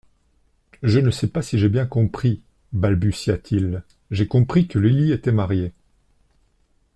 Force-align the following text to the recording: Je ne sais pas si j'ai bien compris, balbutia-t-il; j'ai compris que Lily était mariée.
Je 0.81 0.97
ne 0.97 1.11
sais 1.11 1.27
pas 1.27 1.43
si 1.43 1.59
j'ai 1.59 1.69
bien 1.69 1.85
compris, 1.85 2.41
balbutia-t-il; 2.73 3.83
j'ai 4.09 4.25
compris 4.27 4.67
que 4.67 4.79
Lily 4.79 5.11
était 5.11 5.31
mariée. 5.31 5.73